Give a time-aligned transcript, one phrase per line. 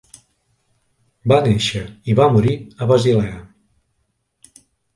[1.31, 3.39] Va néixer i va morir a Basilea.